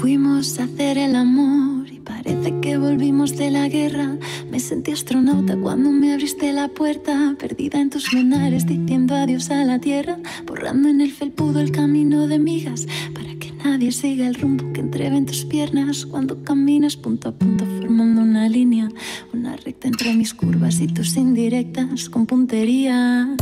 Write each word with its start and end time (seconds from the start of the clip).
Fuimos 0.00 0.58
a 0.58 0.64
hacer 0.64 0.96
el 0.96 1.14
amor 1.14 1.92
y 1.92 2.00
parece 2.00 2.58
que 2.62 2.78
volvimos 2.78 3.36
de 3.36 3.50
la 3.50 3.68
guerra. 3.68 4.16
Me 4.50 4.58
sentí 4.58 4.92
astronauta 4.92 5.58
cuando 5.58 5.90
me 5.90 6.14
abriste 6.14 6.54
la 6.54 6.68
puerta, 6.68 7.36
perdida 7.38 7.82
en 7.82 7.90
tus 7.90 8.10
lunares, 8.14 8.64
diciendo 8.64 9.14
adiós 9.14 9.50
a 9.50 9.62
la 9.62 9.78
tierra, 9.78 10.16
borrando 10.46 10.88
en 10.88 11.02
el 11.02 11.12
felpudo 11.12 11.60
el 11.60 11.70
camino 11.70 12.28
de 12.28 12.38
migas 12.38 12.86
para 13.14 13.34
que 13.34 13.52
nadie 13.62 13.92
siga 13.92 14.26
el 14.26 14.36
rumbo 14.36 14.72
que 14.72 14.80
entreve 14.80 15.18
en 15.18 15.26
tus 15.26 15.44
piernas 15.44 16.06
cuando 16.06 16.42
caminas 16.44 16.96
punto 16.96 17.28
a 17.28 17.32
punto 17.32 17.66
formando 17.66 18.22
una 18.22 18.48
línea, 18.48 18.88
una 19.34 19.54
recta 19.56 19.86
entre 19.86 20.14
mis 20.14 20.32
curvas 20.32 20.80
y 20.80 20.86
tus 20.86 21.14
indirectas 21.18 22.08
con 22.08 22.24
puntería. 22.24 23.36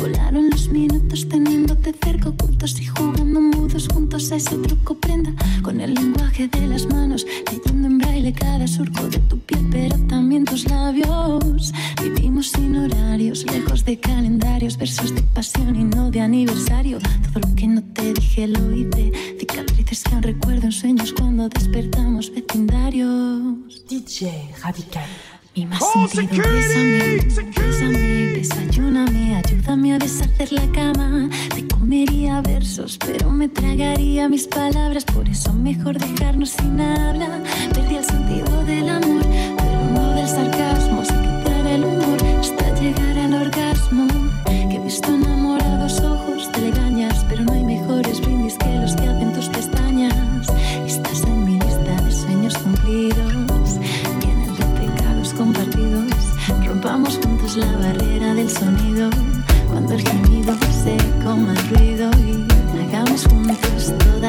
Volaron 0.00 0.48
los 0.48 0.70
minutos 0.70 1.28
teniéndote 1.28 1.92
cerca, 1.92 2.30
ocultos 2.30 2.80
y 2.80 2.86
jugando 2.86 3.38
mudos 3.38 3.86
juntos 3.88 4.32
a 4.32 4.36
ese 4.36 4.56
truco 4.56 4.94
prenda 4.98 5.34
con 5.62 5.80
el 5.80 5.89
el 5.90 5.94
lenguaje 5.94 6.48
de 6.48 6.66
las 6.66 6.86
manos, 6.86 7.26
leyendo 7.50 7.88
en 7.88 7.98
braille 7.98 8.32
cada 8.32 8.66
surco 8.66 9.08
de 9.08 9.18
tu 9.18 9.38
piel, 9.40 9.66
pero 9.70 9.96
también 10.06 10.44
tus 10.44 10.68
labios. 10.68 11.72
Vivimos 12.02 12.48
sin 12.48 12.76
horarios, 12.76 13.44
lejos 13.50 13.84
de 13.84 13.98
calendarios, 13.98 14.76
versos 14.76 15.14
de 15.14 15.22
pasión 15.34 15.74
y 15.76 15.84
no 15.84 16.10
de 16.10 16.20
aniversario. 16.20 16.98
Todo 17.32 17.48
lo 17.48 17.54
que 17.56 17.66
no 17.66 17.82
te 17.82 18.12
dije 18.14 18.46
lo 18.46 18.72
hice, 18.74 19.12
cicatrices 19.38 20.04
que 20.04 20.14
aún 20.14 20.22
recuerdo 20.22 20.66
en 20.66 20.72
sueños 20.72 21.12
cuando 21.12 21.48
despertamos 21.48 22.30
vecindarios. 22.32 23.84
DJ 23.88 24.50
Radical. 24.62 25.08
Mi 25.56 25.66
más 25.66 25.82
oh, 25.82 26.06
sentido, 26.06 26.44
security, 26.44 26.54
bésame, 26.54 27.30
security. 27.30 28.40
desayúname, 28.40 29.36
ayúdame 29.36 29.94
a 29.94 29.98
deshacer 29.98 30.52
la 30.52 30.66
cama. 30.72 31.28
Te 31.52 31.66
comería 31.66 32.40
versos, 32.40 32.96
pero 33.04 33.30
me 33.30 33.48
tragaría 33.48 34.28
mis 34.28 34.46
palabras. 34.46 35.04
Por 35.04 35.28
eso 35.28 35.52
mejor 35.52 35.98
dejarnos 35.98 36.50
sin 36.50 36.80
habla. 36.80 37.42
Perdí 37.74 37.96
el 37.96 38.04
sentido 38.04 38.64
del 38.64 38.88
amor, 38.88 39.24
pero 39.56 39.84
no 39.92 40.14
del 40.14 40.28
sarcasmo. 40.28 40.69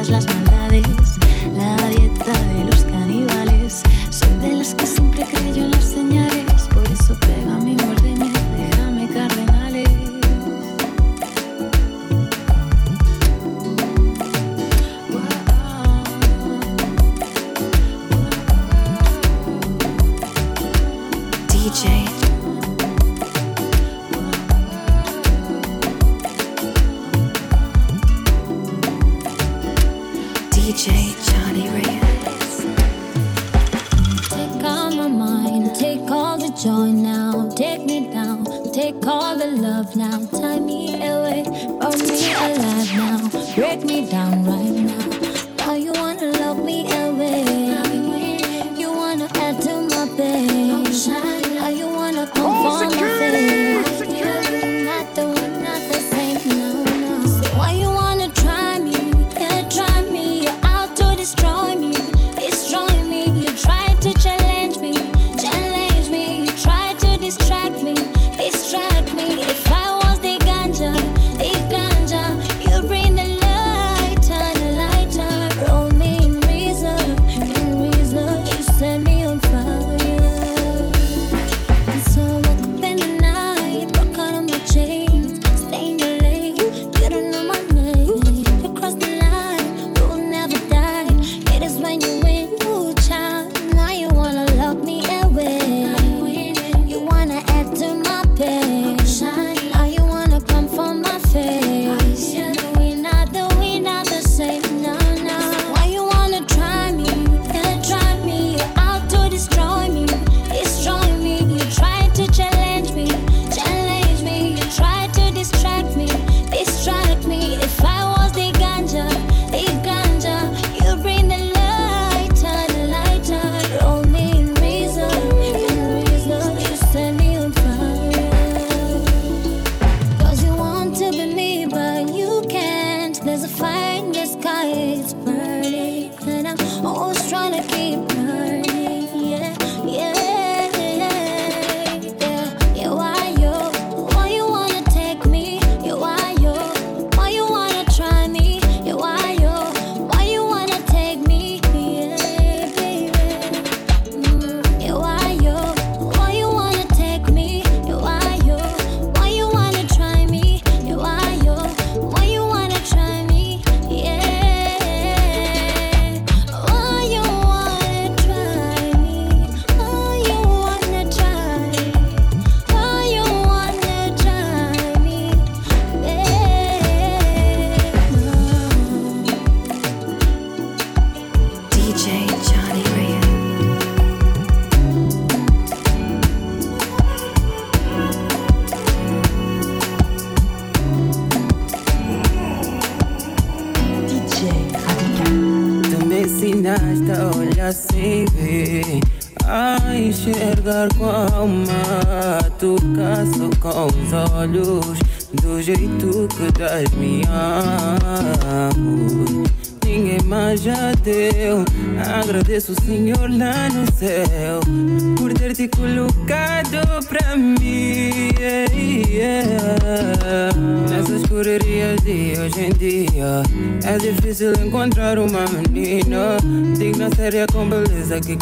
las 0.09 0.25
maldades, 0.25 1.17
la 1.55 1.75
dieta 1.89 2.33
de 2.55 2.65
los 2.65 2.83
caníbales. 2.85 3.83
Soy 4.09 4.33
de 4.39 4.55
las 4.55 4.73
que 4.73 4.87
siempre 4.87 5.25
creyó 5.25 5.63
en 5.65 5.71
las 5.71 5.83
señales, 5.83 6.67
por 6.73 6.89
eso 6.91 7.15
pega 7.19 7.57
mi 7.59 7.75
muérdeme, 7.75 8.31
déjame 8.57 9.07
cardenales. 9.09 9.89
DJ 21.49 22.20
now. 39.95 40.40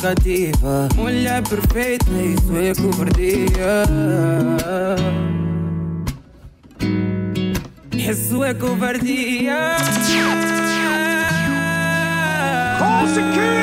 Cativa. 0.01 0.89
Mulher 0.95 1.41
perfeita, 1.43 2.09
isso 2.11 2.55
é 2.57 2.73
covardia. 2.73 3.83
Isso 7.95 8.43
é 8.43 8.53
covardia. 8.53 9.75
Call 12.79 13.07
security! 13.07 13.59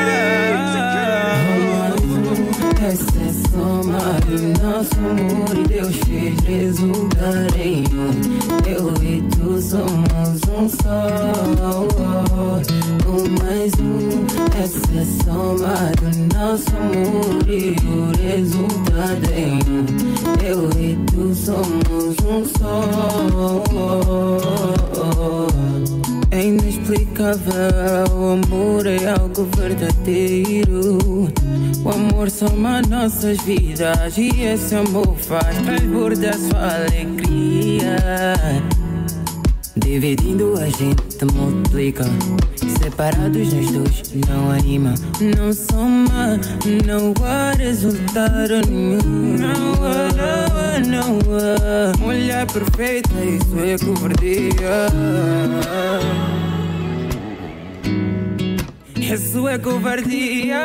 Essa 2.87 3.26
Somado, 3.57 4.37
nosso 4.61 4.95
amor 4.99 5.55
deu 5.67 5.91
şehriz 5.91 6.77
ugareyum 6.77 8.13
Eu 8.67 8.93
e 9.01 9.23
tu 9.31 9.59
somos 9.59 10.41
um 10.47 10.69
só. 10.69 10.97
O 13.07 13.11
mais 13.41 13.73
um 13.79 14.27
Essa 14.61 15.01
somado, 15.23 16.07
nosso 16.35 16.69
amor 16.77 17.49
e 17.49 17.75
o 17.83 17.97
resultado 18.21 19.27
um 19.67 19.85
Eu 20.45 20.69
e 20.79 20.95
tu 21.07 21.33
somos 21.33 22.15
um 22.23 22.45
só. 22.59 22.77
É 26.37 26.45
inexplicável, 26.45 28.15
o 28.15 28.33
amor 28.33 28.85
é 28.85 29.09
algo 29.09 29.49
verdadeiro. 29.57 30.99
O 31.83 31.89
amor 31.89 32.29
soma 32.29 32.79
nossas 32.83 33.39
vidas 33.41 34.15
e 34.19 34.29
esse 34.43 34.75
amor 34.75 35.15
faz 35.17 35.57
transbordar 35.63 36.37
sua 36.37 36.85
alegria. 36.85 37.97
Dividindo 39.77 40.53
a 40.59 40.69
gente 40.69 41.25
multiplica. 41.33 42.05
Separados 42.97 43.53
nós 43.53 43.71
dois 43.71 44.01
não 44.27 44.49
anima, 44.49 44.95
não 45.37 45.53
soma, 45.53 46.39
não 46.83 47.13
há 47.23 47.51
resultado 47.51 48.59
nenhum. 48.67 49.37
Não 49.37 49.75
há, 49.85 50.09
não 50.17 50.49
há, 50.57 50.79
não 50.79 51.19
há. 51.37 51.95
Mulher 51.99 52.47
perfeita, 52.47 53.13
isso 53.23 53.59
é 53.59 53.77
covardia. 53.77 54.87
Isso 58.99 59.47
é 59.47 59.59
covardia. 59.59 60.57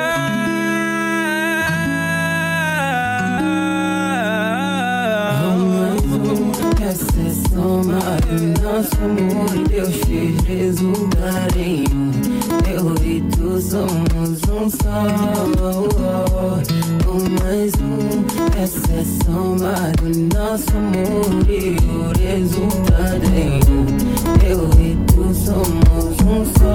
Essa 6.80 7.31
é 7.52 7.54
soma 7.54 8.00
do 8.26 8.62
nosso 8.62 8.96
amor 9.04 9.68
Deus 9.68 9.94
fez 10.06 10.40
resultar 10.44 11.56
em 11.56 11.84
um. 11.92 12.10
Eu 12.68 12.94
e 13.04 13.20
tu 13.30 13.60
somos 13.60 14.40
um 14.48 14.70
só. 14.70 15.02
Um 17.08 17.20
mais 17.42 17.72
um. 17.74 18.24
Essa 18.60 18.92
é 18.92 19.04
soma 19.24 19.92
do 20.00 20.08
nosso 20.34 20.70
amor 20.76 21.30
e 21.48 21.76
o 21.84 22.12
resultado 22.18 23.26
em 23.34 23.60
um. 23.70 23.86
Eu 24.46 24.70
e 24.80 24.96
tu 25.06 25.34
somos 25.34 26.16
um 26.22 26.44
só. 26.58 26.74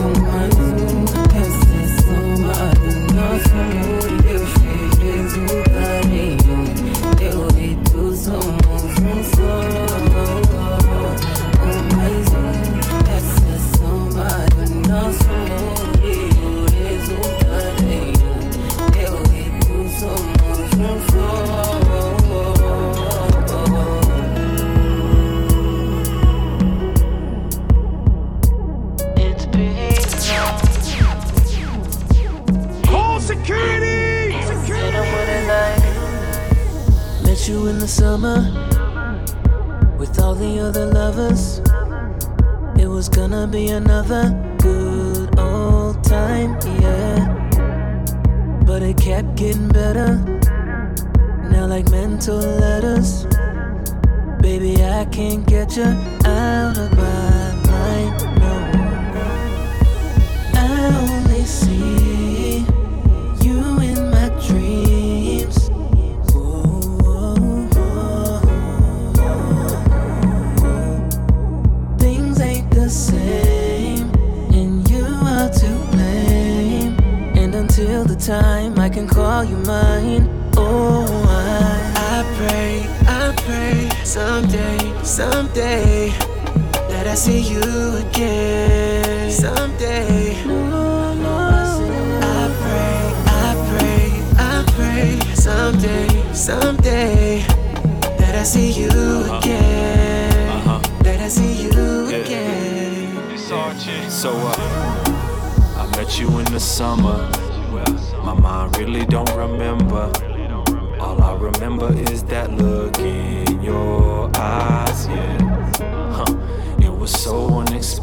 Um 0.00 0.12
mais 0.22 0.54
um. 0.54 1.04
Essa 1.40 1.68
é 1.74 1.86
soma 2.02 2.58
do 2.74 3.14
nosso 3.14 3.52
amor 3.52 4.08
Deus 4.22 4.48
fez 4.52 4.63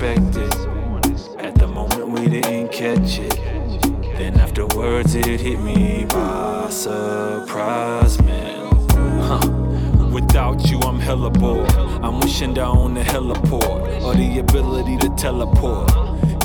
At 0.03 1.53
the 1.59 1.67
moment, 1.67 2.09
we 2.09 2.27
didn't 2.27 2.71
catch 2.71 3.19
it. 3.19 3.35
Then 4.17 4.39
afterwards, 4.39 5.13
it 5.13 5.39
hit 5.39 5.59
me 5.59 6.05
by 6.09 6.69
surprise, 6.71 8.19
man. 8.23 8.71
Huh. 9.21 9.47
Without 10.11 10.67
you, 10.71 10.79
I'm 10.79 10.99
hella 10.99 11.29
bored. 11.29 11.71
I'm 12.03 12.19
wishing 12.19 12.55
down 12.55 12.95
the 12.95 13.01
heliport 13.01 14.01
or 14.01 14.15
the 14.15 14.39
ability 14.39 14.97
to 14.97 15.09
teleport. 15.09 15.91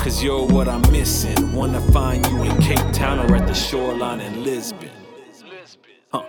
Cause 0.01 0.21
you're 0.21 0.45
what 0.45 0.67
I'm 0.67 0.83
missing. 0.91 1.55
Wanna 1.55 1.81
find 1.91 2.23
you 2.27 2.43
in 2.43 2.55
Cape 2.61 2.93
Town 2.93 3.19
or 3.19 3.35
at 3.35 3.47
the 3.47 3.55
shoreline 3.55 4.19
in 4.19 4.43
Lisbon. 4.43 4.91
Huh. 6.11 6.21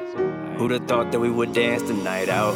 Who'd 0.56 0.70
have 0.70 0.88
thought 0.88 1.12
that 1.12 1.20
we 1.20 1.28
would 1.28 1.52
dance 1.52 1.82
the 1.82 1.92
night 1.92 2.30
out? 2.30 2.54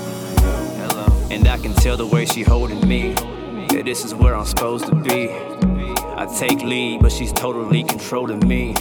And 1.30 1.46
I 1.46 1.58
can 1.58 1.74
tell 1.74 1.98
the 1.98 2.06
way 2.06 2.24
she 2.24 2.42
holding 2.42 2.88
me 2.88 3.14
that 3.82 3.88
this 3.88 4.04
is 4.04 4.14
where 4.14 4.36
I'm 4.36 4.44
supposed 4.44 4.86
to 4.86 4.94
be. 4.94 5.28
I 5.30 6.26
take 6.38 6.62
lead, 6.62 7.02
but 7.02 7.10
she's 7.10 7.32
totally 7.32 7.82
controlling 7.82 8.46
me. 8.46 8.74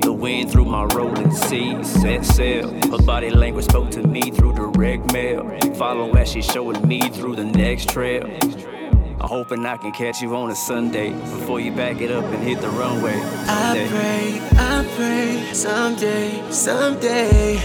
The 0.00 0.12
wind 0.12 0.50
through 0.50 0.64
my 0.64 0.84
rolling 0.94 1.30
seas, 1.30 1.88
set 1.88 2.24
sail. 2.24 2.70
Her 2.90 3.02
body 3.04 3.30
language 3.30 3.66
spoke 3.66 3.90
to 3.90 4.06
me 4.06 4.30
through 4.30 4.54
direct 4.54 5.12
mail. 5.12 5.58
Follow 5.74 6.10
as 6.14 6.30
she's 6.30 6.46
showing 6.46 6.86
me 6.88 7.00
through 7.10 7.36
the 7.36 7.44
next 7.44 7.90
trail. 7.90 8.24
I'm 9.20 9.28
hoping 9.28 9.66
I 9.66 9.76
can 9.76 9.92
catch 9.92 10.22
you 10.22 10.34
on 10.34 10.50
a 10.50 10.56
Sunday 10.56 11.10
before 11.10 11.60
you 11.60 11.72
back 11.72 12.00
it 12.00 12.10
up 12.10 12.24
and 12.24 12.42
hit 12.42 12.60
the 12.60 12.70
runway. 12.70 13.18
I 13.46 13.86
pray, 13.90 14.40
I 14.58 14.86
pray 14.96 15.52
someday, 15.52 16.50
someday 16.50 17.56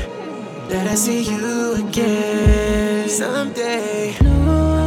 that 0.68 0.88
I 0.88 0.96
see 0.96 1.24
you 1.24 1.88
again. 1.88 3.08
Someday. 3.08 4.16
I 4.20 4.81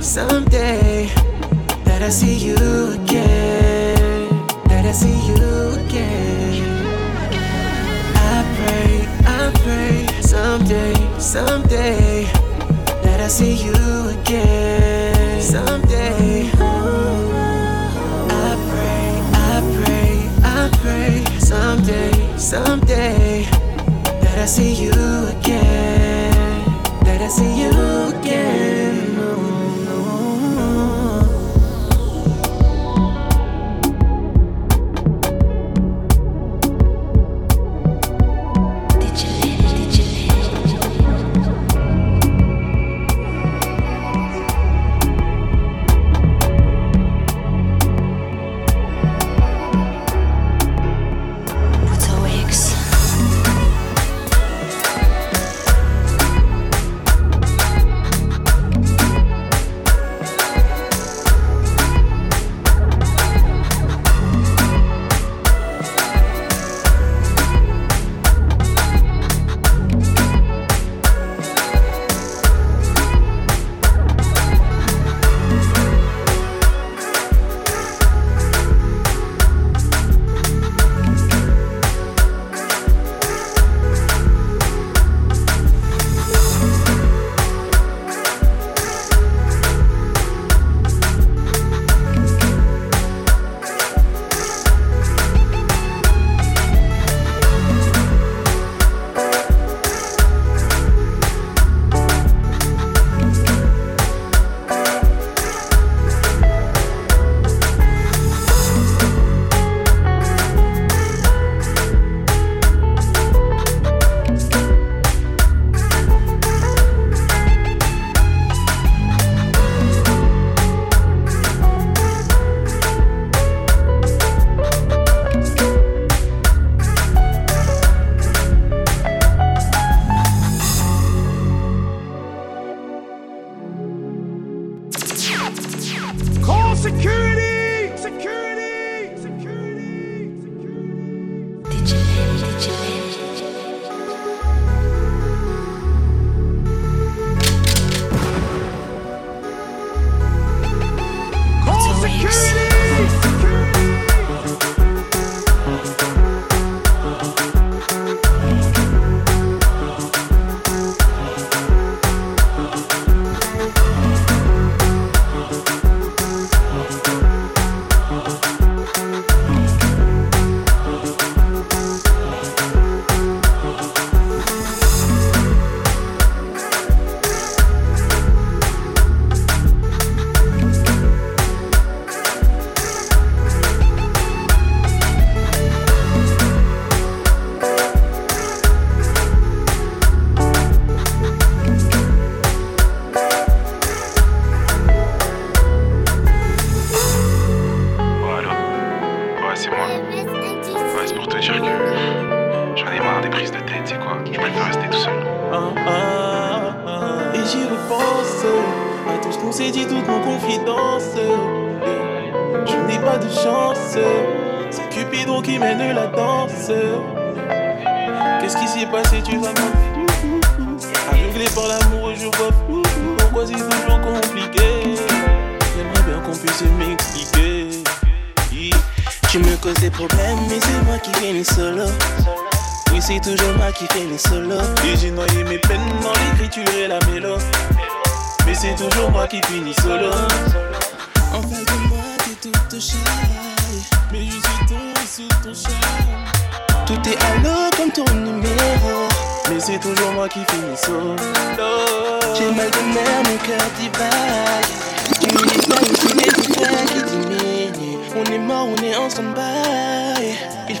someday 0.00 1.06
that 1.84 2.02
I 2.02 2.08
see 2.08 2.36
you 2.36 2.54
again. 2.92 4.28
That 4.68 4.84
I 4.86 4.92
see 4.92 5.18
you 5.28 5.74
again. 5.80 6.62
I 8.14 8.44
pray, 8.56 9.08
I 9.26 9.52
pray 9.62 10.06
someday, 10.22 10.94
someday 11.18 12.24
that 13.02 13.20
I 13.20 13.28
see 13.28 13.54
you 13.54 13.74
again. 14.20 15.40
Someday. 15.42 16.50
I 18.30 18.50
pray, 18.70 19.10
I 19.34 19.60
pray, 19.74 20.30
I 20.44 20.70
pray 20.80 21.24
someday, 21.38 22.36
someday 22.36 23.46
that 24.22 24.38
I 24.38 24.46
see 24.46 24.74
you 24.74 24.92
again. 25.36 26.64
That 27.04 27.20
I 27.20 27.28
see 27.28 27.62
you 27.62 27.70
again. 28.18 28.87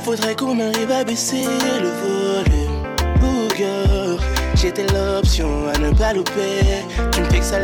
Faudrait 0.08 0.36
qu'on 0.36 0.58
arrive 0.58 0.90
à 0.90 1.04
baisser 1.04 1.44
le 1.84 1.90
volume. 2.02 2.82
Booger, 3.20 4.16
j'étais 4.54 4.86
l'option 4.86 5.68
à 5.68 5.76
ne 5.78 5.90
pas 5.90 6.14
louper. 6.14 6.62
Tu 7.12 7.20
me 7.20 7.26
fais 7.26 7.40
que 7.40 7.44
ça 7.44 7.58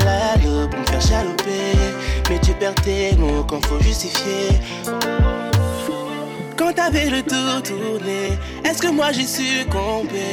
pour 0.71 0.79
me 0.79 0.85
faire 0.85 1.01
chaloper. 1.01 1.73
Mais 2.29 2.39
tu 2.41 2.53
perds 2.53 2.75
tes 2.75 3.17
mots 3.17 3.45
quand 3.49 3.65
faut 3.65 3.81
justifier. 3.81 4.49
Quand 6.59 6.75
t'avais 6.75 7.09
le 7.09 7.23
tout 7.23 7.63
tourné, 7.65 8.37
est-ce 8.63 8.83
que 8.83 8.89
moi 8.89 9.11
j'ai 9.11 9.27
succombé? 9.27 10.29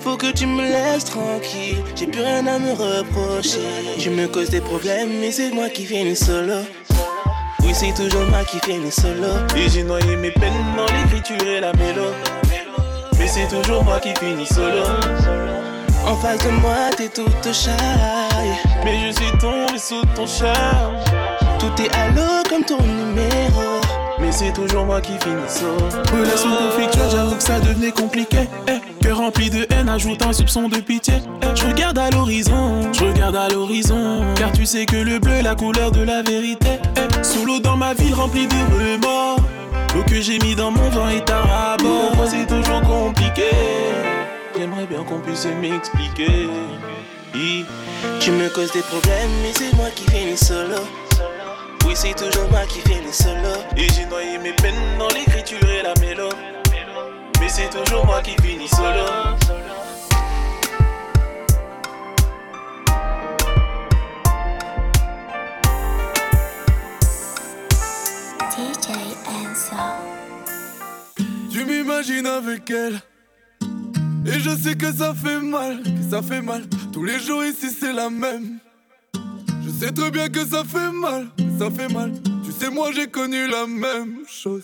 Faut 0.00 0.16
que 0.16 0.32
tu 0.32 0.46
me 0.46 0.62
laisses 0.62 1.04
tranquille, 1.04 1.78
j'ai 1.94 2.08
plus 2.08 2.20
rien 2.20 2.44
à 2.48 2.58
me 2.58 2.72
reprocher. 2.72 3.60
Je 3.98 4.10
me 4.10 4.26
cause 4.26 4.50
des 4.50 4.60
problèmes, 4.60 5.10
mais 5.20 5.30
c'est 5.30 5.52
moi 5.52 5.68
qui 5.68 5.84
finis 5.84 6.16
solo. 6.16 6.58
Oui, 7.64 7.72
c'est 7.72 7.94
toujours 7.94 8.28
moi 8.28 8.44
qui 8.44 8.58
finis 8.60 8.92
solo. 8.92 9.28
Et 9.56 9.68
j'ai 9.68 9.82
noyé 9.82 10.16
mes 10.16 10.30
peines 10.30 10.52
dans 10.76 10.86
l'écriture 10.86 11.46
et 11.46 11.60
la 11.60 11.72
mélo. 11.72 12.12
Mais 13.18 13.26
c'est 13.26 13.48
toujours 13.48 13.82
moi 13.84 13.98
qui 14.00 14.14
finis 14.14 14.46
solo. 14.46 14.82
En 16.06 16.14
face 16.16 16.44
de 16.44 16.50
moi, 16.50 16.90
t'es 16.96 17.08
toute 17.08 17.52
shy. 17.52 17.70
Mais 18.84 19.06
je 19.06 19.16
suis 19.16 19.38
tombé 19.38 19.78
sous 19.78 20.04
ton 20.14 20.26
charme. 20.26 20.96
Tout 21.58 21.82
est 21.82 21.90
à 21.94 22.12
comme 22.48 22.64
ton 22.64 22.82
numéro. 22.82 23.80
Mais 24.20 24.30
c'est 24.30 24.52
toujours 24.52 24.84
moi 24.84 25.00
qui 25.00 25.12
finis 25.12 25.48
solo. 25.48 25.88
Relation 26.12 26.50
conflictuelle, 26.50 27.10
j'avoue 27.10 27.36
que 27.36 27.42
ça 27.42 27.60
devenait 27.60 27.92
compliqué. 27.92 28.48
Eh, 28.68 29.02
cœur 29.02 29.16
rempli 29.18 29.48
de 29.48 29.66
haine 29.70 29.88
ajoute 29.88 30.22
un 30.22 30.32
soupçon 30.32 30.68
de 30.68 30.76
pitié. 30.76 31.14
Je 31.54 31.66
regarde 31.66 31.98
à 31.98 32.10
l'horizon, 32.10 32.92
je 32.92 33.04
regarde 33.04 33.36
à 33.36 33.48
l'horizon. 33.48 34.34
Car 34.36 34.52
tu 34.52 34.66
sais 34.66 34.84
que 34.84 34.96
le 34.96 35.18
bleu 35.18 35.32
est 35.34 35.42
la 35.42 35.54
couleur 35.54 35.90
de 35.90 36.02
la 36.02 36.22
vérité. 36.22 36.78
Sous 37.24 37.58
dans 37.58 37.76
ma 37.76 37.94
ville 37.94 38.14
remplie 38.14 38.46
de 38.46 38.54
remords. 38.54 39.38
L'eau 39.94 40.02
que 40.06 40.20
j'ai 40.20 40.38
mis 40.40 40.54
dans 40.54 40.70
mon 40.70 40.90
vin 40.90 41.08
est 41.08 41.30
à 41.30 41.40
rabord. 41.40 42.12
C'est 42.28 42.46
toujours 42.46 42.82
compliqué. 42.82 43.48
J'aimerais 44.56 44.84
bien 44.86 45.02
qu'on 45.04 45.20
puisse 45.20 45.46
m'expliquer. 45.46 46.48
Tu 48.20 48.30
me 48.30 48.48
causes 48.50 48.72
des 48.72 48.82
problèmes, 48.82 49.30
mais 49.42 49.52
c'est 49.56 49.74
moi 49.74 49.88
qui 49.94 50.04
finis 50.10 50.36
solo. 50.36 50.76
Oui, 51.86 51.92
c'est 51.94 52.14
toujours 52.14 52.48
moi 52.50 52.60
qui 52.68 52.80
finis 52.80 53.12
solo. 53.12 53.56
Et 53.76 53.88
j'ai 53.94 54.04
noyé 54.06 54.38
mes 54.38 54.52
peines 54.52 54.74
dans 54.98 55.08
l'écriture 55.08 55.58
et 55.68 55.82
la 55.82 55.94
mélo. 56.00 56.28
Mais 57.40 57.48
c'est 57.48 57.70
toujours 57.70 58.04
moi 58.04 58.20
qui 58.22 58.36
finis 58.42 58.68
solo. 58.68 59.06
Avec 72.06 72.70
elle. 72.70 73.00
Et 74.26 74.38
je 74.38 74.50
sais 74.50 74.74
que 74.74 74.92
ça 74.92 75.14
fait 75.14 75.40
mal, 75.40 75.82
que 75.82 76.10
ça 76.10 76.20
fait 76.20 76.42
mal. 76.42 76.62
Tous 76.92 77.02
les 77.02 77.18
jours 77.18 77.42
ici 77.42 77.70
c'est 77.70 77.94
la 77.94 78.10
même. 78.10 78.58
Je 79.64 79.70
sais 79.70 79.90
très 79.90 80.10
bien 80.10 80.28
que 80.28 80.44
ça 80.44 80.64
fait 80.64 80.92
mal, 80.92 81.28
que 81.38 81.58
ça 81.58 81.70
fait 81.70 81.90
mal. 81.90 82.12
Tu 82.44 82.52
sais, 82.52 82.68
moi 82.68 82.90
j'ai 82.92 83.06
connu 83.06 83.48
la 83.48 83.66
même 83.66 84.18
chose. 84.28 84.62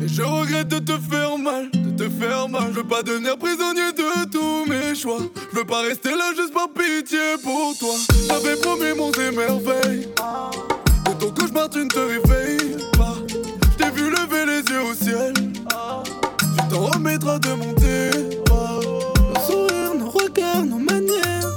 Et 0.00 0.06
je 0.06 0.22
regrette 0.22 0.68
de 0.68 0.78
te 0.78 0.96
faire 1.10 1.36
mal, 1.36 1.70
de 1.72 2.04
te 2.04 2.08
faire 2.08 2.48
mal. 2.48 2.68
Je 2.70 2.76
veux 2.76 2.86
pas 2.86 3.02
devenir 3.02 3.36
prisonnier 3.36 3.92
de 3.92 4.30
tous 4.30 4.70
mes 4.70 4.94
choix. 4.94 5.18
Je 5.52 5.58
veux 5.58 5.66
pas 5.66 5.80
rester 5.80 6.10
là 6.10 6.30
juste 6.36 6.54
par 6.54 6.68
pitié 6.68 7.34
pour 7.42 7.76
toi. 7.80 7.94
T'avais 8.28 8.54
promis 8.60 8.94
mon 8.96 9.10
émerveil. 9.10 10.06
De 11.04 11.12
ton 11.18 11.32
cauchemar, 11.32 11.68
tu 11.68 11.80
ne 11.80 11.88
te 11.88 11.98
réveilles 11.98 12.76
pas. 12.96 13.16
Je 13.28 13.76
t'ai 13.76 13.90
vu 13.90 14.08
lever 14.08 14.46
les 14.46 14.72
yeux 14.72 14.82
au 14.82 14.94
ciel. 14.94 15.34
Tu 16.76 16.82
t'en 16.82 16.90
remettras 16.90 17.38
de 17.38 17.48
monter. 17.54 18.10
Nos 18.50 19.40
sourires, 19.46 19.94
nos 19.98 20.10
regards, 20.10 20.66
nos 20.66 20.78
manières. 20.78 21.54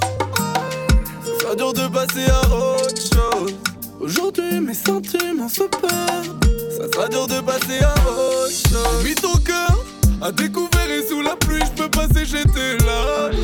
Ça 1.22 1.40
sera 1.42 1.54
dur 1.54 1.74
de 1.74 1.88
passer 1.88 2.24
à 2.30 2.40
autre 2.48 2.96
chose. 2.96 3.54
Aujourd'hui, 4.00 4.60
mes 4.62 4.72
sentiments 4.72 5.50
se 5.50 5.64
perdent. 5.64 6.44
Ça 6.70 6.90
sera 6.90 7.08
dur 7.08 7.26
de 7.26 7.38
passer 7.40 7.82
à 7.82 7.92
autre 8.08 8.50
chose. 8.50 9.04
Mis 9.04 9.14
ton 9.14 9.36
cœur 9.44 9.84
à 10.22 10.32
découvert 10.32 10.90
et 10.90 11.06
sous 11.06 11.20
la 11.20 11.36
pluie, 11.36 11.60
je 11.66 11.82
peux 11.82 11.90
pas 11.90 12.08
sécher 12.08 12.44
tes 12.44 12.82
larmes. 12.86 13.36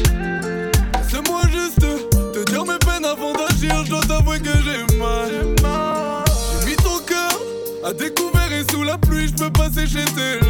Laisse-moi 0.94 1.42
juste 1.52 1.80
te 2.32 2.50
dire 2.50 2.64
mes 2.64 2.78
peines 2.78 3.04
avant 3.04 3.34
d'agir. 3.34 3.84
Je 3.84 3.90
dois 3.90 4.00
t'avouer 4.00 4.40
que 4.40 4.52
j'ai 4.64 4.96
mal. 4.96 5.30
J'ai 6.62 6.70
mis 6.70 6.76
ton 6.76 7.00
cœur 7.06 7.38
à 7.84 7.92
découvert 7.92 8.50
et 8.50 8.64
sous 8.72 8.82
la 8.82 8.96
pluie, 8.96 9.28
je 9.28 9.34
peux 9.34 9.50
pas 9.50 9.68
sécher 9.70 10.06
tes 10.14 10.40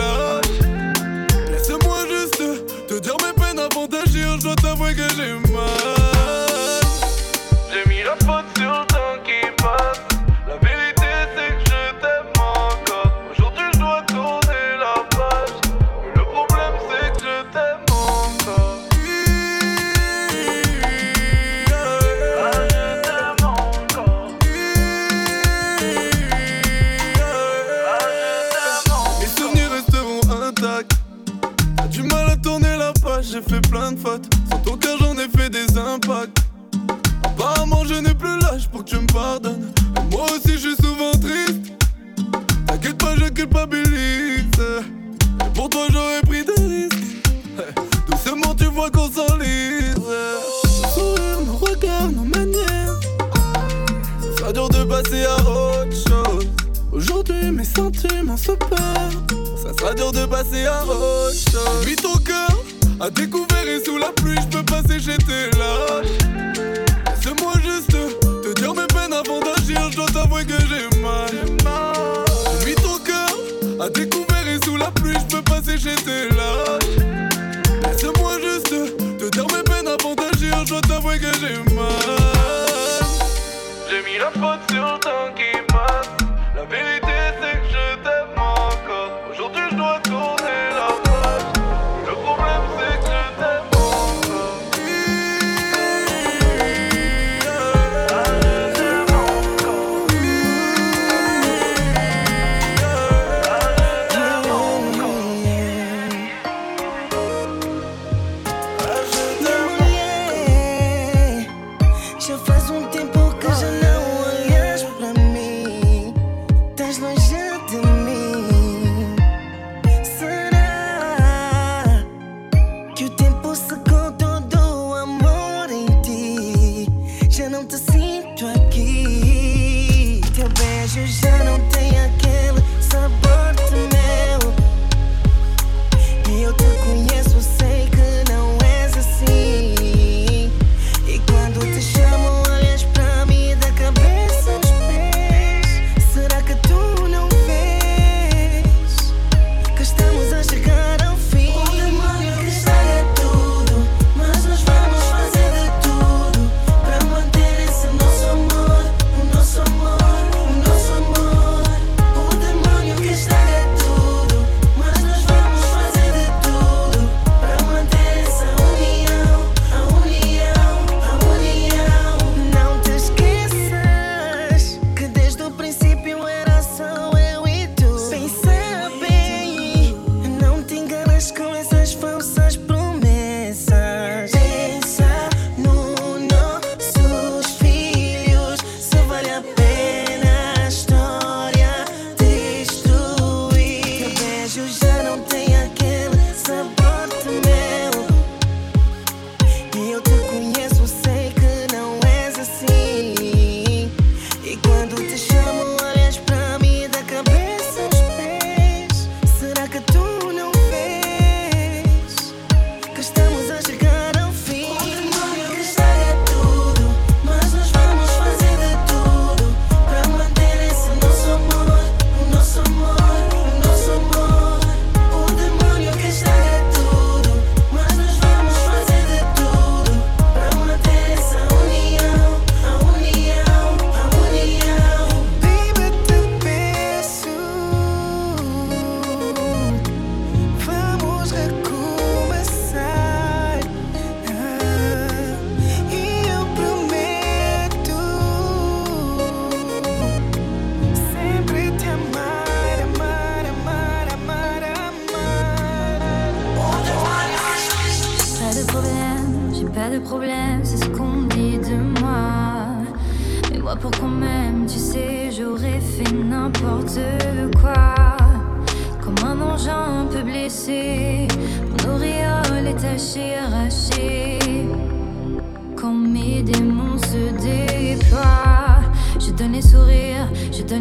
dois 4.46 4.54
t'avouer 4.54 4.94
que 4.94 5.02
j'ai 5.16 5.32
mal. 5.32 5.45
Sera 59.78 59.94
dur 59.94 60.12
de 60.12 60.26
passer 60.26 60.66
à 60.66 60.84
autre 60.84 61.32
chose. 61.32 61.86
Mis 61.86 61.96
ton 61.96 62.16
cœur 62.18 62.48
à 63.00 63.10
découvert 63.10 63.68
et 63.68 63.84
sous 63.84 63.98
la 63.98 64.08
pluie, 64.08 64.36
je 64.50 64.58
peux 64.58 64.65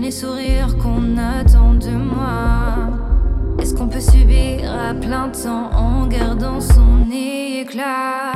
les 0.06 0.12
sourires 0.12 0.78
qu'on 0.78 1.18
attend 1.18 1.74
de 1.74 1.90
moi. 1.90 2.92
Est-ce 3.60 3.74
qu'on 3.74 3.88
peut 3.88 4.00
subir 4.00 4.72
à 4.72 4.94
plein 4.94 5.30
temps 5.30 5.72
en 5.74 6.06
gardant 6.06 6.62
son 6.62 7.10
éclat? 7.12 8.34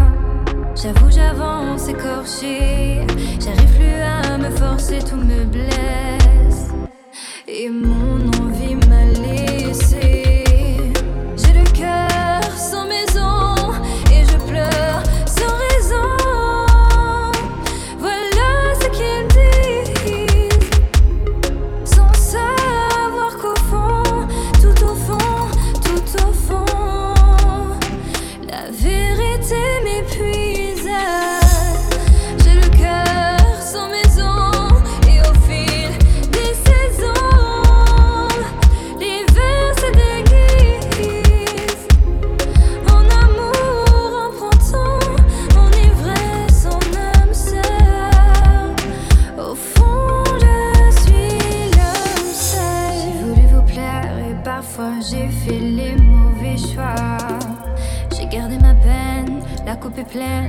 J'avoue, 0.76 1.12
j'avance 1.12 1.88
écorché, 1.88 3.06
j'arrive 3.40 3.76
plus 3.78 4.02
à 4.02 4.40
me 4.40 4.50
forcer, 4.50 4.98
tout 5.08 5.18
me 5.18 5.46
blesse. 5.46 6.72
Et 7.48 7.70
mon 7.70 8.09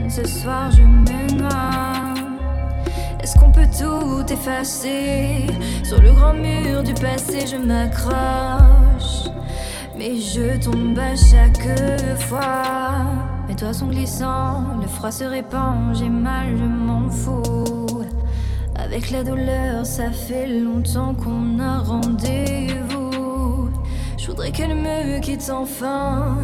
ce 0.09 0.27
soir 0.27 0.70
je 0.70 0.83
me 0.83 1.38
noie. 1.38 2.14
Est-ce 3.23 3.38
qu'on 3.38 3.51
peut 3.51 3.68
tout 3.79 4.25
effacer? 4.33 5.46
Sur 5.85 6.01
le 6.01 6.12
grand 6.12 6.33
mur 6.33 6.83
du 6.83 6.94
passé, 6.94 7.46
je 7.46 7.57
m'accroche. 7.57 9.29
Mais 9.99 10.16
je 10.16 10.59
tombe 10.59 10.99
à 10.99 11.14
chaque 11.14 12.18
fois. 12.20 12.62
Mes 13.49 13.55
doigts 13.55 13.75
sont 13.75 13.88
glissants, 13.88 14.64
le 14.81 14.88
froid 14.88 15.11
se 15.11 15.25
répand, 15.25 15.94
j'ai 15.94 16.09
mal, 16.09 16.57
je 16.57 16.64
m'en 16.64 17.11
fous. 17.11 18.05
Avec 18.77 19.11
la 19.11 19.23
douleur, 19.23 19.85
ça 19.85 20.11
fait 20.11 20.46
longtemps 20.46 21.14
qu'on 21.14 21.61
a 21.61 21.81
rendez-vous. 21.81 23.68
Je 24.16 24.27
voudrais 24.27 24.53
qu'elle 24.53 24.75
me 24.75 25.20
quitte 25.20 25.51
enfin. 25.53 26.37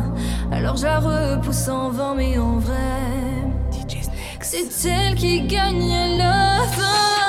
Alors 0.52 0.76
je 0.76 0.84
la 0.84 0.98
repousse 0.98 1.68
en 1.68 1.90
vain, 1.90 2.14
mais 2.14 2.38
en 2.38 2.58
vrai, 2.58 2.74
c'est 4.40 4.88
elle 4.88 5.14
qui 5.14 5.42
gagne 5.42 6.18
la 6.18 6.62
fin. 6.70 7.25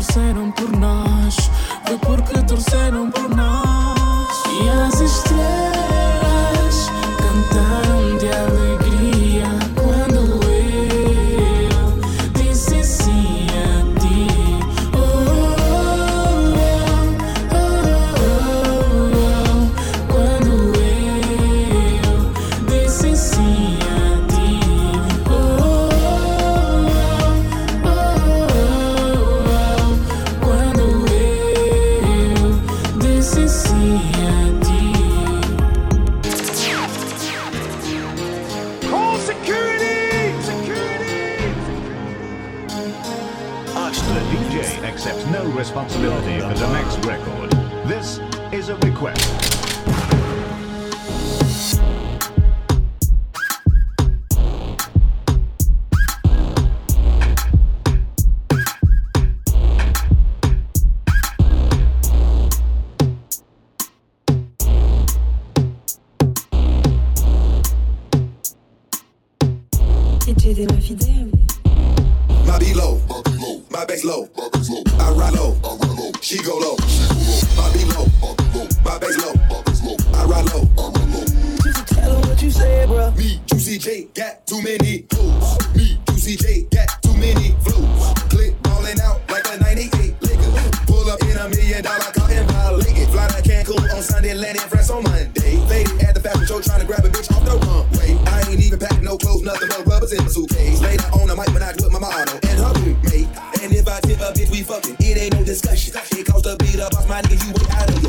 Torceram 0.00 0.50
por 0.52 0.70
nós, 0.78 1.36
foi 1.84 1.98
porque 1.98 2.42
torceram 2.44 3.10
por 3.10 3.28
nós. 3.36 4.42
E 4.62 4.68
as 4.70 4.98
estrelas 4.98 6.29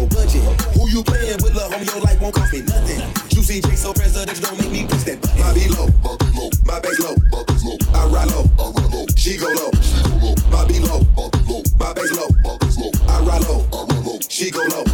your 0.01 0.09
budget. 0.09 0.41
Who 0.73 0.89
you 0.89 1.03
playing 1.03 1.37
with, 1.43 1.55
love, 1.55 1.71
homie? 1.71 1.85
Your 1.85 2.01
life 2.01 2.19
won't 2.21 2.33
cost 2.33 2.53
me 2.53 2.61
nothing. 2.61 3.01
Juicy 3.29 3.61
J, 3.61 3.75
so 3.75 3.93
presidential, 3.93 4.43
don't 4.45 4.59
make 4.59 4.71
me 4.71 4.87
push 4.87 5.03
that 5.03 5.21
button. 5.21 5.39
My 5.39 5.53
beat 5.53 5.69
low, 5.77 5.87
my 6.65 6.79
bass 6.79 6.99
low, 6.99 7.15
I 7.93 8.05
ride 8.07 8.31
low, 8.33 8.45
she 9.15 9.37
go 9.37 9.47
low. 9.47 9.71
My 10.49 10.65
beat 10.65 10.81
low, 10.81 11.05
my 11.79 11.93
bass 11.93 12.11
low, 12.17 12.29
I 13.07 13.21
ride 13.21 13.45
low, 13.47 14.19
she 14.27 14.49
go 14.49 14.59
low. 14.59 14.83
Low. 14.83 14.90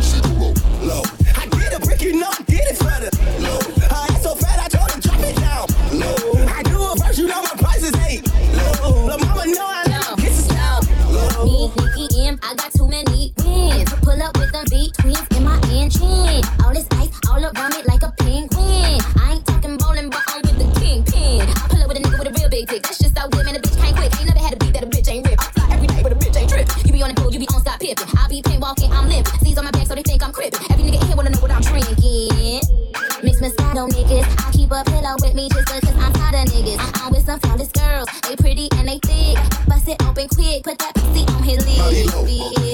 Me 35.47 35.61
just 35.63 35.81
because 35.81 35.95
I'm 35.97 36.13
tired 36.13 36.47
of 36.47 36.53
niggas. 36.53 37.03
I'm 37.03 37.11
with 37.11 37.25
some 37.25 37.39
flawless 37.39 37.71
girls. 37.71 38.07
They 38.27 38.35
pretty 38.35 38.69
and 38.73 38.87
they 38.87 38.99
thick. 38.99 39.37
Bust 39.67 39.87
it 39.87 40.01
open 40.03 40.27
quick. 40.29 40.63
Put 40.63 40.77
that 40.79 40.93
pussy 40.95 41.25
on 41.33 41.43
his 41.43 41.65
lips. 41.65 42.66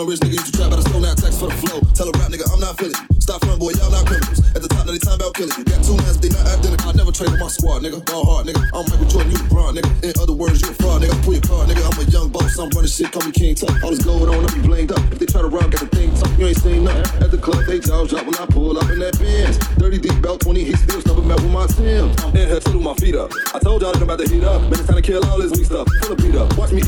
Young 0.00 0.08
rich 0.08 0.20
nigga 0.20 0.32
used 0.32 0.46
to 0.48 0.52
trap 0.56 0.72
out 0.72 0.78
of 0.78 0.88
stone, 0.88 1.02
now 1.02 1.12
tax 1.12 1.36
for 1.36 1.52
the 1.52 1.56
flow. 1.60 1.76
Tell 1.92 2.08
a 2.08 2.12
rap 2.16 2.32
nigga, 2.32 2.48
I'm 2.48 2.56
not 2.56 2.72
feeling 2.80 2.96
you. 2.96 3.20
Stop 3.20 3.44
front, 3.44 3.60
boy, 3.60 3.76
y'all 3.76 3.92
not 3.92 4.08
criminals. 4.08 4.40
At 4.56 4.64
the 4.64 4.68
top, 4.72 4.88
now 4.88 4.96
they 4.96 4.98
time 4.98 5.20
about 5.20 5.36
killing 5.36 5.52
you. 5.60 5.64
Got 5.68 5.84
two 5.84 5.92
mans, 5.92 6.16
but 6.16 6.24
they 6.24 6.32
not 6.32 6.40
identical. 6.48 6.88
I 6.88 6.92
never 6.96 7.12
trade 7.12 7.28
with 7.28 7.40
my 7.44 7.52
squad, 7.52 7.84
nigga. 7.84 8.00
Ball 8.08 8.24
hard, 8.24 8.48
nigga. 8.48 8.64
I'm 8.72 8.88
Michael 8.88 9.04
Jordan, 9.12 9.28
you 9.28 9.36
LeBron, 9.44 9.76
nigga. 9.76 9.92
In 10.00 10.16
other 10.16 10.32
words, 10.32 10.64
you 10.64 10.72
a 10.72 10.74
fraud, 10.80 11.04
nigga. 11.04 11.12
Pull 11.20 11.36
your 11.36 11.44
car, 11.44 11.68
nigga. 11.68 11.84
I'm 11.84 12.00
a 12.00 12.04
young 12.08 12.32
boss, 12.32 12.56
I'm 12.56 12.72
running 12.72 12.88
shit, 12.88 13.12
call 13.12 13.28
me 13.28 13.32
King 13.36 13.52
Tut. 13.52 13.76
All 13.84 13.92
this 13.92 14.00
gold 14.00 14.24
on, 14.24 14.40
I 14.40 14.48
be 14.56 14.64
blamed 14.64 14.96
up. 14.96 15.04
If 15.12 15.20
they 15.20 15.28
try 15.28 15.44
to 15.44 15.52
rob, 15.52 15.68
got 15.68 15.84
the 15.84 15.92
thing 15.92 16.16
tucked, 16.16 16.32
you 16.40 16.48
ain't 16.48 16.56
seen 16.56 16.88
nothing. 16.88 17.04
At 17.20 17.28
the 17.28 17.36
club, 17.36 17.68
they 17.68 17.76
jaws 17.76 18.08
drop 18.08 18.24
when 18.24 18.40
I 18.40 18.48
pull 18.48 18.80
up 18.80 18.88
in 18.88 19.04
that 19.04 19.20
Benz. 19.20 19.60
30 19.76 20.00
deep 20.00 20.16
belt, 20.24 20.40
20 20.40 20.64
heat 20.64 20.80
still 20.80 21.04
stubborn 21.04 21.28
met 21.28 21.44
with 21.44 21.52
my 21.52 21.68
Sims. 21.68 22.16
In 22.32 22.48
here, 22.48 22.60
fiddle 22.64 22.80
my 22.80 22.96
feet 22.96 23.20
up. 23.20 23.36
I 23.52 23.60
told 23.60 23.84
y'all 23.84 23.92
that 23.92 24.00
I'm 24.00 24.08
about 24.08 24.24
to 24.24 24.32
heat 24.32 24.48
up. 24.48 24.64
Man, 24.64 24.80
it's 24.80 24.88
time 24.88 24.96
to 24.96 25.04
kill 25.04 25.20
all 25.28 25.36
this 25.36 25.52
weak 25.52 25.68
stuff. 25.68 25.84
Full 26.00 26.16
of 26.16 26.18
beat 26.24 26.40
up. 26.40 26.56
Watch 26.56 26.72
me 26.72 26.80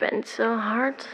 bent 0.00 0.26
so 0.26 0.56
hard. 0.56 1.04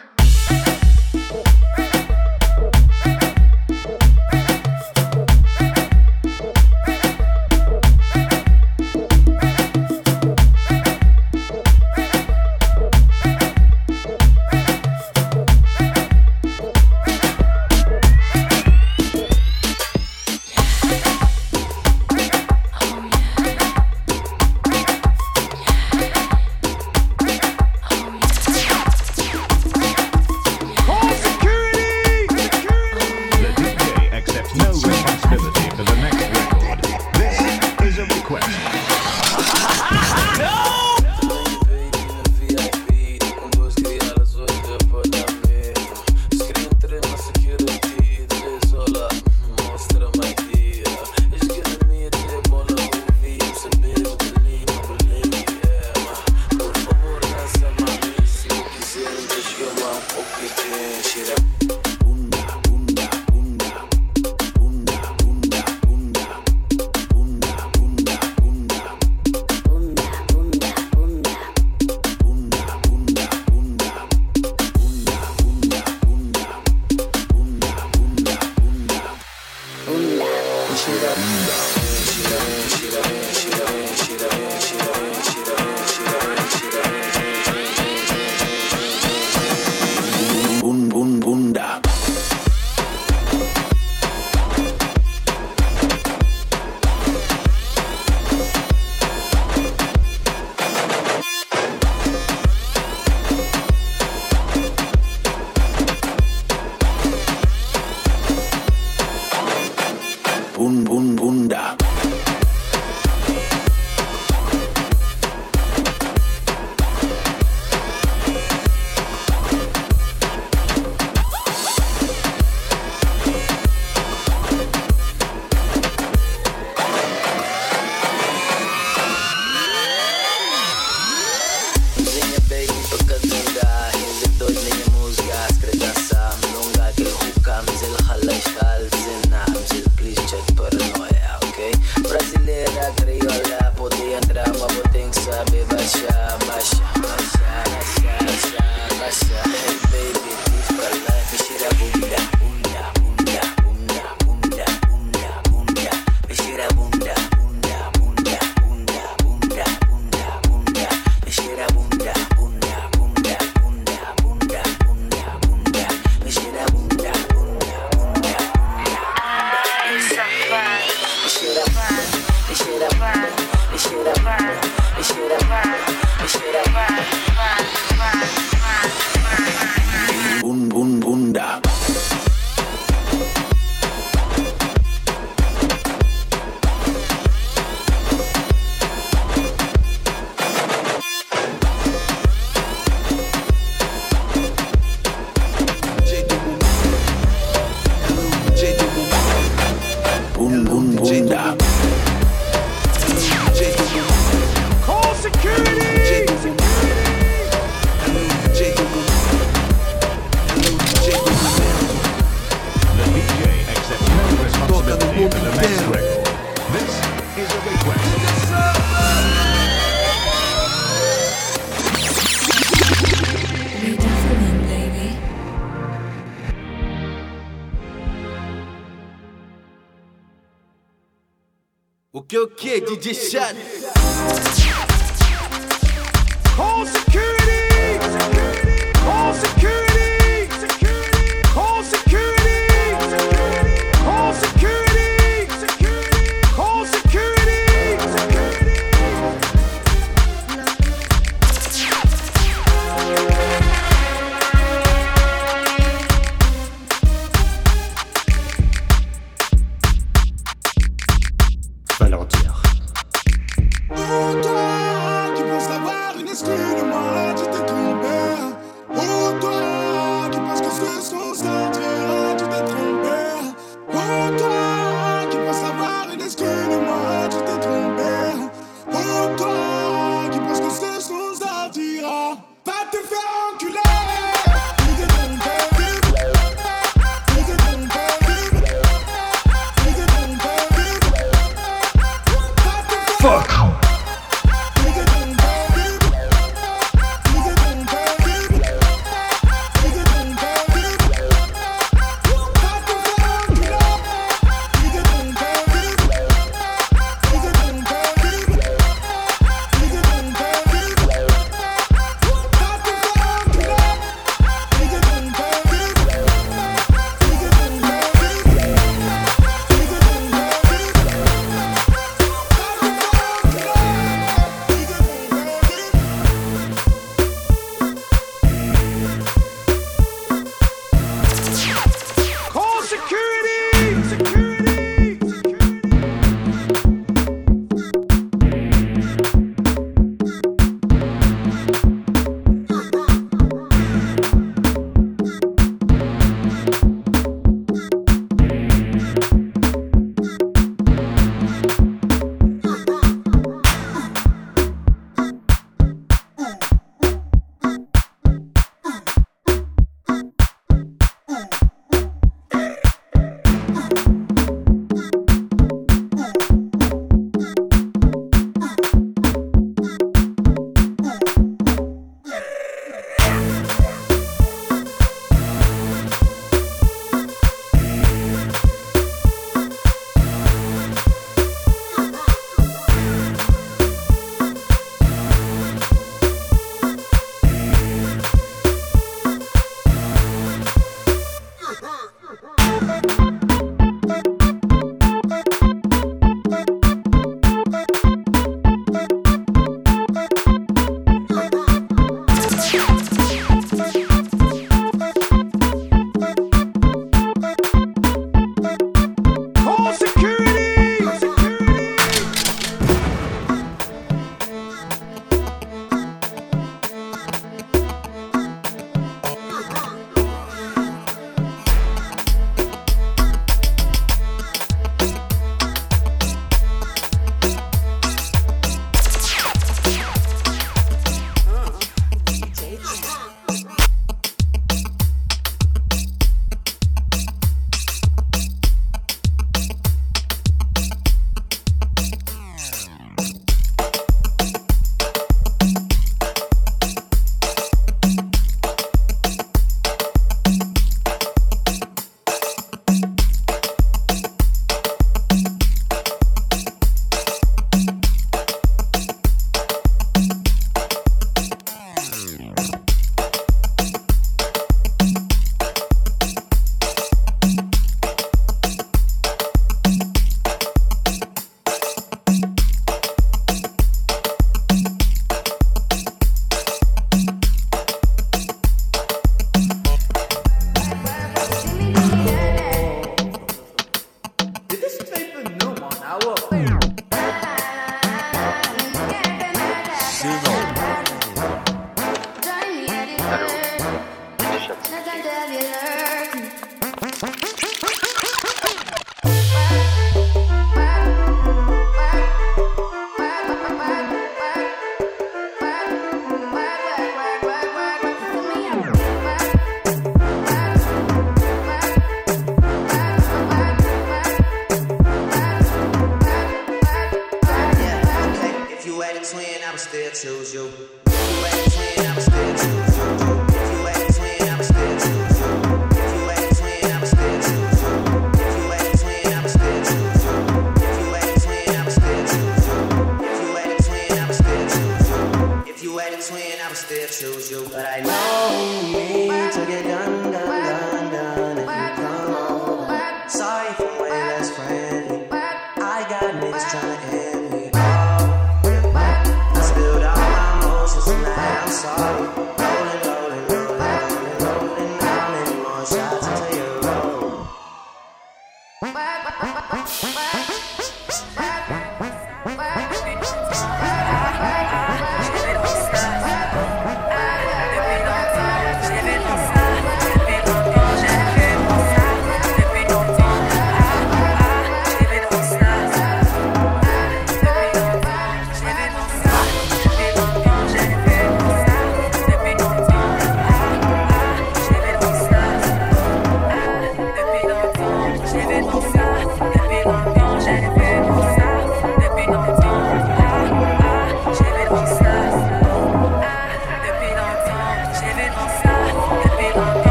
Twin, 519.91 520.03
I. 520.03 520.09
If 520.09 520.55
you 520.55 520.95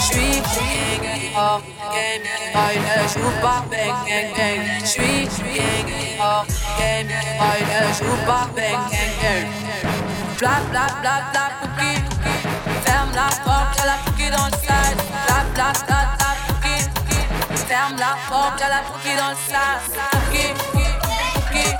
J'suis 0.00 0.40
gang. 9.22 9.46
Ferme 12.84 13.10
la 13.14 13.28
porte, 13.44 13.84
la 13.84 13.96
cookie 14.04 14.30
dans 14.30 14.46
le 14.46 14.52
side. 14.52 15.00
Bla, 15.26 15.44
bla, 15.54 15.72
bla, 15.86 16.16
bla. 16.16 16.26
Ferme 17.66 17.96
la 17.98 18.16
porte, 18.28 18.60
y'a 18.60 18.68
la 18.68 18.78
cookie 18.78 19.16
dans 19.16 19.30
le 19.30 19.36
cookie. 21.34 21.74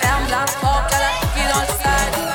Ferme 0.00 0.28
la 0.30 0.44
porte, 0.60 0.92
y'a 0.92 0.98
la 0.98 1.10
cookie 1.20 1.52
dans 1.52 1.60
le 1.60 1.66
side. 1.66 2.31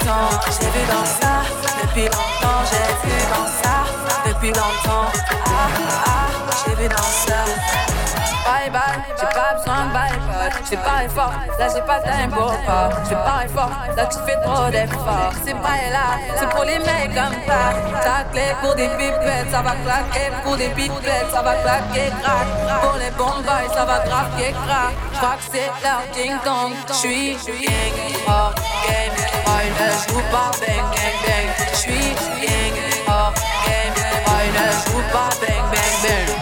Longtemps, 0.00 0.28
j'ai 0.60 0.66
vu 0.70 0.86
dans 0.86 1.04
ça. 1.04 1.42
Depuis 1.82 2.04
longtemps, 2.04 2.62
j'ai 2.70 3.08
vu 3.08 3.18
dans 3.30 3.46
ça. 3.46 3.84
Depuis 4.26 4.48
longtemps, 4.48 5.10
ah, 5.46 5.68
ah, 6.06 6.28
j'ai 6.64 6.74
vu 6.74 6.88
dans 6.88 6.96
ça. 6.96 8.01
Bye 8.44 8.70
bye, 8.70 8.98
j'ai 9.18 9.26
pas 9.26 9.54
besoin 9.54 9.86
de 9.86 9.92
bypass. 9.92 10.54
J'ai 10.68 10.76
pas 10.76 11.08
fort, 11.08 11.32
là 11.58 11.68
j'ai 11.72 11.82
pas 11.82 11.98
de 12.00 12.04
time 12.04 12.30
pas. 12.30 12.88
J'ai 13.08 13.14
pas 13.14 13.46
fort, 13.54 13.70
là 13.96 14.06
tu 14.06 14.18
fais 14.26 14.40
trop 14.42 14.68
d'efforts. 14.70 15.32
C'est 15.44 15.54
pas 15.54 15.78
là, 15.90 16.18
c'est 16.36 16.48
pour 16.48 16.64
les 16.64 16.78
mecs 16.78 17.14
comme 17.14 17.36
ça. 17.46 17.62
Ta 18.02 18.24
clé 18.32 18.54
pour 18.60 18.74
des 18.74 18.88
pipettes, 18.88 19.50
ça 19.50 19.62
va 19.62 19.72
claquer. 19.84 20.30
Pour 20.42 20.56
des 20.56 20.68
pipettes, 20.70 21.30
ça 21.32 21.42
va 21.42 21.54
claquer, 21.54 22.10
crack. 22.22 22.80
Pour 22.82 22.98
les 22.98 23.10
bons 23.12 23.42
boys, 23.42 23.72
ça 23.72 23.84
va 23.84 23.98
craquer, 24.00 24.52
crack. 24.66 24.94
J'crois 25.14 25.36
que 25.36 25.44
c'est 25.52 25.70
leur 25.82 26.02
ding 26.12 26.36
dong. 26.44 26.72
J'suis 26.92 27.36
gang, 27.44 27.96
oh 28.28 28.50
game, 28.88 29.14
il 29.64 29.72
ne 29.72 29.88
joue 30.08 30.24
pas 30.32 30.50
bang, 30.60 30.86
bang, 30.90 31.16
bang. 31.24 31.48
J'suis 31.74 32.14
gang, 32.42 32.74
oh 33.08 33.30
game, 33.66 33.94
il 34.44 34.52
ne 34.52 34.66
joue 34.72 35.02
pas 35.12 35.30
bang, 35.40 35.64
bang, 35.70 35.94
bang. 36.02 36.41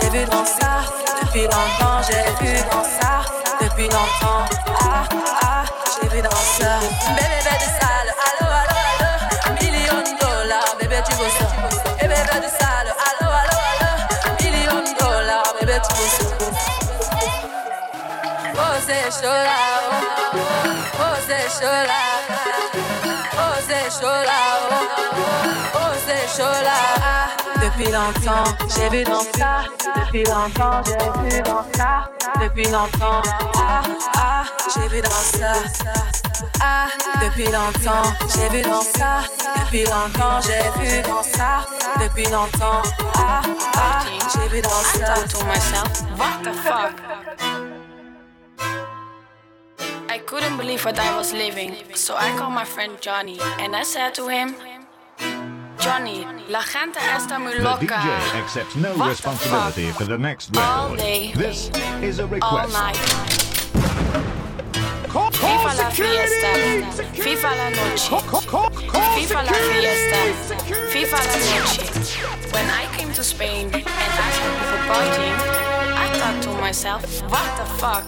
J'ai 0.00 0.10
vu 0.10 0.24
dans 0.26 0.44
ça. 0.44 0.84
Depuis 1.22 1.42
longtemps, 1.44 2.00
j'ai 2.06 2.44
vu 2.44 2.54
dans 2.70 2.84
ça. 2.84 3.24
Depuis 3.60 3.88
longtemps, 3.88 4.44
ah, 4.80 5.04
ah, 5.42 5.64
j'ai 6.02 6.08
vu 6.08 6.20
dans 6.22 6.30
ça. 6.30 6.78
Bébé, 7.16 7.38
bébé, 7.44 7.68
sale, 7.78 8.10
allo, 8.26 8.46
allo, 8.60 8.76
allo. 8.92 9.54
Million 9.60 9.98
de 10.02 10.12
dollars, 10.20 10.72
bébé, 10.80 10.98
tu 11.08 11.14
veux 11.16 11.30
ça. 11.38 11.46
Bébé, 12.00 12.14
bébé, 12.32 12.48
sale, 12.58 12.90
allo, 13.08 13.28
allo, 13.40 13.58
allo. 13.72 13.90
Million 14.42 14.78
de 14.86 14.92
dollars, 14.98 15.50
bébé, 15.60 15.76
tu 15.88 15.92
veux 15.96 16.10
ça. 16.16 16.24
Oh 18.58 18.76
c'est 18.86 19.10
chaud 19.10 19.26
là, 19.48 19.60
oh, 19.84 20.38
oh 21.00 21.16
c'est 21.26 21.48
chaud 21.58 21.82
là, 21.90 22.02
oh 23.34 23.56
c'est 23.66 23.88
chaud 24.00 24.06
là, 24.06 24.40
oh, 24.70 24.74
oh 25.74 25.92
c'est 26.06 26.26
chaud 26.36 26.58
là. 26.64 26.75
Depuis 27.76 27.92
longtemps, 27.92 28.44
j'ai 28.74 28.88
vu 28.88 29.04
dans 29.04 29.20
ça. 29.36 29.64
Depuis 29.96 30.24
longtemps, 30.24 30.80
j'ai 30.86 31.36
vu 31.36 31.42
dans 31.42 31.62
ça. 31.74 32.10
Depuis 32.40 32.64
longtemps, 32.70 33.20
ah 33.58 33.82
ah, 34.14 34.44
j'ai 34.74 34.88
vu 34.88 35.02
dans 35.02 35.10
ça. 35.10 35.52
Ah, 36.58 36.86
depuis 37.22 37.44
longtemps, 37.52 38.10
j'ai 38.34 38.48
vu 38.48 38.62
dans 38.62 38.80
ça. 38.80 39.24
Depuis 39.60 39.84
longtemps, 39.84 40.40
j'ai 40.40 40.82
vu 40.82 41.02
dans 41.02 41.22
ça. 41.22 41.66
Depuis 42.00 42.24
longtemps, 42.30 42.80
ah 43.18 43.42
ah, 43.74 44.04
j'ai 44.32 44.48
vu 44.48 44.62
dans 44.62 44.70
ça. 44.70 45.14
Myself, 45.44 46.02
what 46.16 46.42
the 46.44 46.54
fuck? 46.54 46.94
I 50.08 50.18
couldn't 50.24 50.56
believe 50.56 50.82
what 50.82 50.98
I 50.98 51.14
was 51.14 51.34
living, 51.34 51.74
so 51.94 52.14
I 52.16 52.34
called 52.38 52.54
my 52.54 52.64
friend 52.64 52.96
Johnny 53.02 53.38
and 53.60 53.76
I 53.76 53.82
said 53.82 54.14
to 54.14 54.28
him, 54.28 54.54
Johnny, 55.86 56.26
la 56.48 56.62
gente 56.62 56.98
está 57.16 57.38
muy 57.38 57.52
The. 57.54 57.80
DJ 57.80 57.94
accepts 58.42 58.74
no 58.76 58.88
What 58.90 59.04
the 59.04 59.10
responsibility 59.10 59.90
for 59.92 60.04
the 60.04 60.18
next 60.18 60.56
All 60.56 60.90
record. 60.90 60.98
day, 60.98 61.32
This 61.34 61.70
is 62.02 62.18
a 62.18 62.24
all 62.24 62.28
request. 62.28 62.72
night. 62.72 62.98
FIFA 65.32 65.74
la 65.76 65.90
fiesta, 65.90 66.52
FIFA 67.12 67.56
la 67.56 67.70
noche, 67.70 68.08
FIFA 69.14 69.42
la 69.44 69.52
fiesta, 69.52 70.16
FIFA 70.92 71.16
la 71.16 71.36
noche. 71.36 72.52
When 72.52 72.68
I 72.70 72.86
came 72.96 73.12
to 73.14 73.22
Spain 73.22 73.70
and 73.72 73.86
asked 73.86 74.40
people 74.42 74.66
for 74.70 74.80
partying, 74.92 75.38
I 75.96 76.08
thought 76.18 76.42
to 76.42 76.50
myself, 76.60 77.02
what 77.30 77.48
the 77.56 77.64
fuck? 77.78 78.04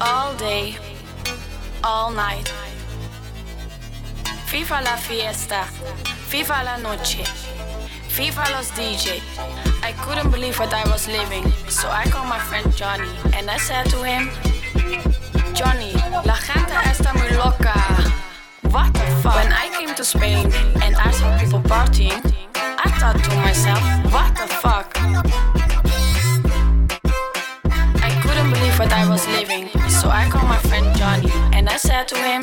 All 0.00 0.34
day, 0.34 0.76
all 1.82 2.10
night. 2.10 2.52
FIFA 4.48 4.80
la 4.80 4.96
fiesta, 4.96 5.66
FIFA 6.30 6.62
la 6.62 6.78
noche, 6.78 7.22
FIFA 8.08 8.50
Los 8.52 8.70
DJ. 8.70 9.20
I 9.82 9.92
couldn't 9.92 10.30
believe 10.30 10.58
what 10.58 10.72
I 10.72 10.88
was 10.88 11.06
living, 11.06 11.52
so 11.68 11.86
I 11.90 12.04
called 12.08 12.28
my 12.28 12.38
friend 12.38 12.74
Johnny 12.74 13.10
and 13.34 13.50
I 13.50 13.58
said 13.58 13.84
to 13.90 14.02
him, 14.02 14.30
Johnny, 15.52 15.92
la 16.24 16.36
gente 16.36 16.72
está 16.90 17.12
muy 17.12 17.28
loca. 17.36 17.74
What 18.70 18.94
the 18.94 19.06
fuck? 19.22 19.34
When 19.34 19.52
I 19.52 19.68
came 19.78 19.94
to 19.94 20.02
Spain 20.02 20.50
and 20.82 20.96
I 20.96 21.10
saw 21.10 21.38
people 21.38 21.60
partying, 21.60 22.24
I 22.56 22.90
thought 22.98 23.22
to 23.22 23.36
myself, 23.36 23.82
what 24.10 24.34
the 24.34 24.48
fuck? 24.48 24.96
I 28.02 28.10
couldn't 28.22 28.50
believe 28.50 28.78
what 28.78 28.92
I 28.94 29.06
was 29.06 29.26
living, 29.28 29.68
so 29.90 30.08
I 30.08 30.26
called 30.30 30.48
my 30.48 30.58
friend 30.68 30.96
Johnny 30.96 31.30
and 31.52 31.68
I 31.68 31.76
said 31.76 32.08
to 32.08 32.16
him, 32.16 32.42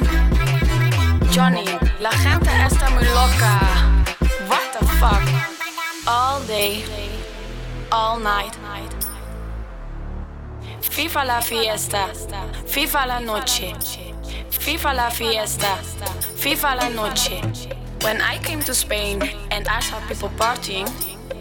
Johnny, 1.35 1.65
la 1.99 2.11
gente 2.11 2.49
está 2.65 2.89
muy 2.91 3.03
loca. 3.03 3.59
What 4.47 4.71
the 4.71 4.85
fuck? 4.99 5.21
All 6.07 6.39
day, 6.47 6.85
all 7.91 8.19
night. 8.19 8.55
FIFA 10.79 11.25
la 11.25 11.41
fiesta, 11.41 12.07
FIFA 12.67 13.05
la 13.07 13.19
noche. 13.19 13.73
FIFA 14.49 14.93
la 14.93 15.09
fiesta, 15.09 15.75
FIFA 16.37 16.75
la 16.75 16.89
noche. 16.89 17.41
When 18.01 18.21
I 18.21 18.37
came 18.37 18.61
to 18.61 18.73
Spain 18.73 19.21
and 19.51 19.67
I 19.67 19.81
saw 19.81 19.99
people 20.07 20.29
partying, 20.37 20.87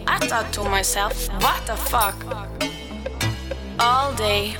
I 0.07 0.19
thought 0.27 0.51
to 0.55 0.65
myself, 0.65 1.29
what 1.41 1.65
the 1.65 1.77
fuck? 1.77 2.15
All 3.79 4.13
day, 4.15 4.57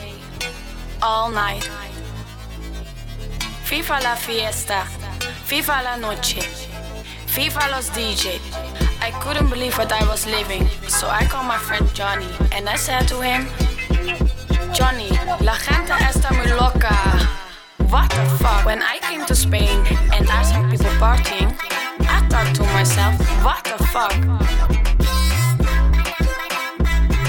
all 1.01 1.29
night. 1.29 1.69
FIFA 3.65 4.01
la 4.01 4.15
fiesta, 4.15 4.87
FIFA 5.45 5.83
la 5.83 5.97
noche. 5.97 6.41
FIFA 7.27 7.69
los 7.69 7.89
DJ. 7.91 8.39
I 8.99 9.11
couldn't 9.21 9.47
believe 9.49 9.77
what 9.77 9.91
I 9.91 10.03
was 10.07 10.25
living, 10.25 10.67
so 10.87 11.07
I 11.07 11.25
called 11.25 11.45
my 11.45 11.57
friend 11.59 11.87
Johnny 11.93 12.27
and 12.51 12.67
I 12.67 12.75
said 12.75 13.07
to 13.09 13.21
him, 13.21 13.45
Johnny, 14.73 15.09
la 15.41 15.53
gente 15.53 15.93
está 16.09 16.31
muy 16.33 16.51
loca. 16.57 16.95
What 17.91 18.09
the 18.09 18.25
fuck? 18.41 18.65
When 18.65 18.81
I 18.81 18.97
came 19.01 19.23
to 19.27 19.35
Spain 19.35 19.85
and 20.13 20.27
I 20.31 20.41
saw 20.41 20.67
people 20.67 20.89
partying, 20.97 21.53
I 22.09 22.25
thought 22.27 22.55
to 22.55 22.63
myself, 22.73 23.13
what 23.43 23.63
the 23.63 23.77
fuck? 23.93 24.17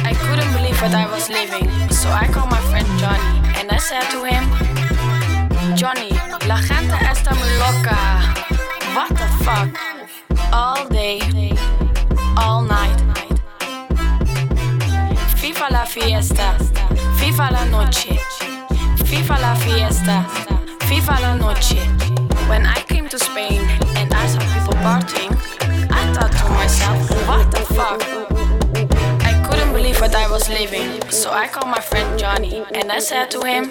I 0.08 0.14
couldn't 0.14 0.52
believe 0.54 0.80
what 0.80 0.94
I 0.94 1.06
was 1.12 1.28
living, 1.28 1.68
so 1.90 2.08
I 2.08 2.26
called 2.32 2.50
my 2.50 2.60
friend 2.70 2.88
Johnny 2.98 3.60
and 3.60 3.70
I 3.70 3.76
said 3.76 4.08
to 4.12 4.24
him, 4.24 4.75
Johnny, 5.76 6.08
la 6.46 6.56
gente 6.56 6.94
está 7.12 7.34
muy 7.34 7.50
loca. 7.58 8.34
What 8.94 9.10
the 9.10 9.44
fuck? 9.44 9.68
All 10.50 10.88
day, 10.88 11.20
all 12.38 12.62
night. 12.62 12.98
FIFA 15.36 15.68
la 15.70 15.84
fiesta, 15.84 16.56
FIFA 17.18 17.50
la 17.50 17.64
noche. 17.66 18.18
FIFA 19.04 19.38
la 19.38 19.54
fiesta, 19.56 20.24
FIFA 20.88 21.20
la 21.20 21.34
noche. 21.34 21.78
When 22.48 22.64
I 22.64 22.82
came 22.88 23.06
to 23.10 23.18
Spain 23.18 23.60
and 23.96 24.14
I 24.14 24.26
saw 24.28 24.40
people 24.54 24.80
partying, 24.82 25.36
I 25.92 26.10
thought 26.14 26.32
to 26.32 26.48
myself, 26.54 27.28
what 27.28 27.50
the 27.50 27.60
fuck? 27.74 28.02
I 29.26 29.46
couldn't 29.46 29.74
believe 29.74 30.00
what 30.00 30.14
I 30.14 30.26
was 30.26 30.48
living, 30.48 31.02
so 31.10 31.32
I 31.32 31.48
called 31.48 31.68
my 31.68 31.80
friend 31.80 32.18
Johnny 32.18 32.64
and 32.72 32.90
I 32.90 32.98
said 32.98 33.30
to 33.32 33.42
him, 33.44 33.70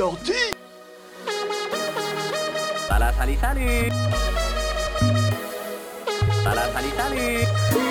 sorti. 0.00 0.32
Salut, 2.88 3.12
salut, 3.18 3.38
salut. 3.38 3.92
Salut, 6.42 6.68
salut, 6.72 6.94
salut. 6.96 7.89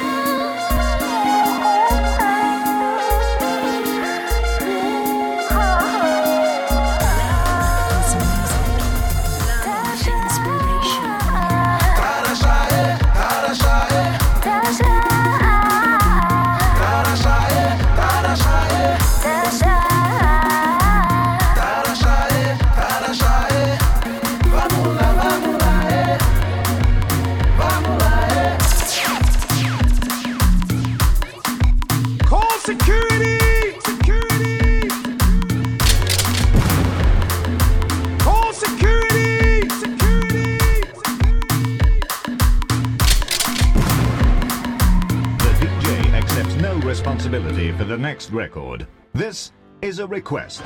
record. 48.32 48.88
This 49.14 49.52
is 49.82 50.00
a 50.00 50.08
request. 50.08 50.64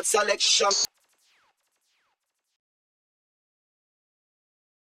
Selection. 0.00 0.68